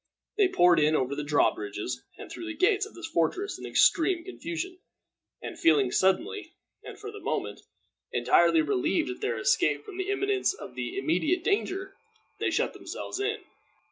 [0.35, 4.23] They poured in over the drawbridges and through the gates of this fortress in extreme
[4.23, 4.79] confusion;
[5.43, 7.61] and feeling suddenly, and for the moment,
[8.11, 11.93] entirely relieved at their escape from the imminence of the immediate danger,
[12.39, 13.41] they shut themselves in.